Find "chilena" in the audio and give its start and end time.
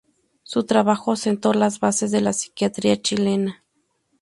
2.99-3.63